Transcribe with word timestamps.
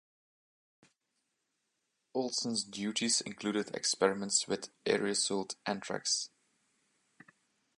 Olson's 2.15 2.63
duties 2.63 3.21
included 3.21 3.69
experiments 3.75 4.47
with 4.47 4.69
aerosolized 4.83 5.55
anthrax. 5.67 6.31